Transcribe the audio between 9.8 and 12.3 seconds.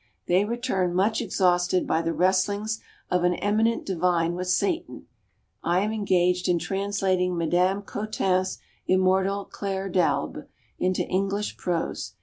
D'Albe" into English prose.